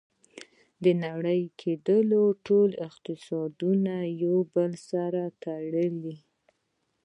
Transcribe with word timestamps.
•نړیوال 1.03 1.41
کېدل 1.61 2.09
ټول 2.45 2.69
اقتصادونه 2.87 3.95
یو 4.23 4.37
له 4.43 4.47
بل 4.53 4.71
سره 4.89 5.21
تړي. 5.43 6.15